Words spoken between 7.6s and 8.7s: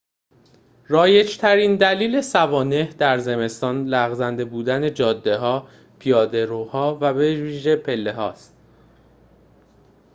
پله‌هاست